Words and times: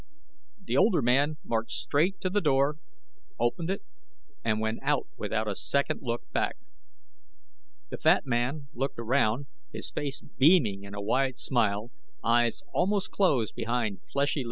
The 0.59 0.75
older 0.75 1.03
man 1.03 1.37
marched 1.43 1.77
straight 1.77 2.19
to 2.21 2.29
the 2.31 2.41
door, 2.41 2.77
opened 3.39 3.69
it 3.69 3.83
and 4.43 4.59
went 4.59 4.79
out 4.81 5.05
without 5.15 5.47
a 5.47 5.53
second 5.53 5.99
look 6.01 6.23
back. 6.31 6.57
The 7.89 7.99
fat 7.99 8.25
man 8.25 8.69
looked 8.73 8.97
around, 8.97 9.45
his 9.71 9.91
face 9.91 10.21
beaming 10.39 10.81
in 10.85 10.95
a 10.95 11.01
wide 11.03 11.37
smile, 11.37 11.91
eyes 12.23 12.63
almost 12.73 13.11
closed 13.11 13.53
behind 13.53 13.99
fleshy 14.11 14.39
lids. 14.39 14.39